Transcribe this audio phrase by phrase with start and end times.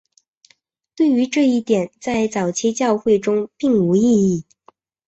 [0.95, 4.01] 对于这一点在早期教会中并无异
[4.35, 4.45] 议。